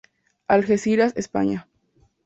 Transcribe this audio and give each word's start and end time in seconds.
Algeciras, 0.47 1.13
España. 1.15 1.67